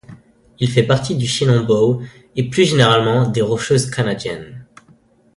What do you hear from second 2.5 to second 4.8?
généralement des Rocheuses canadiennes.